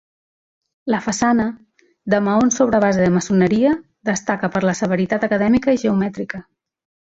[0.93, 1.45] La façana,
[2.15, 3.77] de maons sobre base de maçoneria,
[4.13, 6.45] destaca per la severitat acadèmica i geomètrica.